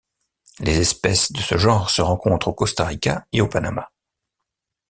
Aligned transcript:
Les 0.57 0.79
espèces 0.79 1.31
de 1.31 1.39
ce 1.41 1.59
genre 1.59 1.91
se 1.91 2.01
rencontrent 2.01 2.47
au 2.47 2.53
Costa 2.55 2.85
Rica 2.87 3.27
et 3.33 3.39
au 3.41 3.47
Panama. 3.47 3.91